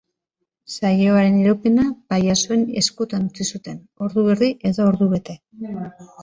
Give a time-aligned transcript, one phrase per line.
[0.75, 3.77] Saioaren iraupena pailazoen eskutan utzi zuten,
[4.07, 5.39] ordu erdi edo ordubete.